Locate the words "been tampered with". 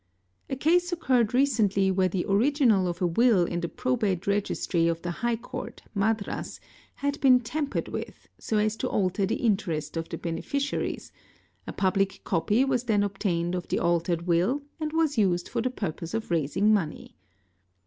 7.21-8.27